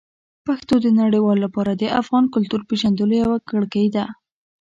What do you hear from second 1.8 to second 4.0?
افغان کلتور پېژندلو یوه کړکۍ